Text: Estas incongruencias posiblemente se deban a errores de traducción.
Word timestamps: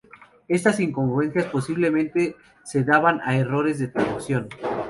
Estas 0.47 0.79
incongruencias 0.79 1.45
posiblemente 1.45 2.35
se 2.63 2.83
deban 2.83 3.21
a 3.23 3.37
errores 3.37 3.77
de 3.77 3.89
traducción. 3.89 4.49